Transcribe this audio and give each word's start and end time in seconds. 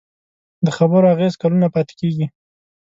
د 0.65 0.67
خبرو 0.77 1.11
اغېز 1.13 1.33
کلونه 1.41 1.67
پاتې 1.73 1.93
کېږي. 2.01 2.25